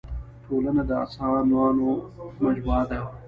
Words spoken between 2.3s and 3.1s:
مجموعه ده.